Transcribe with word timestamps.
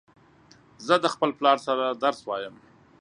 زه 0.87 0.95
د 1.03 1.05
خپل 1.13 1.29
پلار 1.39 1.57
سره 1.67 1.85
درس 2.03 2.19
وایم 2.27 2.55